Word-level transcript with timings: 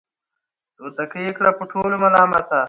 توتکۍ 0.75 1.21
یې 1.25 1.31
کړه 1.37 1.51
په 1.57 1.63
ټولو 1.71 1.95
ملامته 2.03 2.57